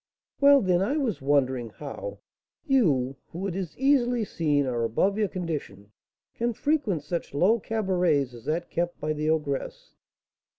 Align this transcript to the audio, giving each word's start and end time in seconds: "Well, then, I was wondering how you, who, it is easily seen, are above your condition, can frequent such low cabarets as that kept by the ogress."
"Well, 0.39 0.61
then, 0.63 0.81
I 0.81 0.97
was 0.97 1.21
wondering 1.21 1.69
how 1.69 2.21
you, 2.65 3.17
who, 3.27 3.45
it 3.45 3.55
is 3.55 3.77
easily 3.77 4.25
seen, 4.25 4.65
are 4.65 4.83
above 4.83 5.15
your 5.15 5.27
condition, 5.27 5.91
can 6.33 6.53
frequent 6.53 7.03
such 7.03 7.35
low 7.35 7.59
cabarets 7.59 8.33
as 8.33 8.45
that 8.45 8.71
kept 8.71 8.99
by 8.99 9.13
the 9.13 9.29
ogress." 9.29 9.93